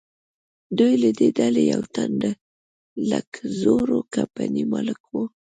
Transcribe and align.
دوی 0.77 0.93
له 1.03 1.09
دې 1.19 1.27
ډلې 1.37 1.63
یو 1.73 1.81
تن 1.93 2.09
د 2.21 2.23
لکزور 3.11 3.87
کمپنۍ 4.15 4.63
مالک 4.73 5.01
و. 5.07 5.13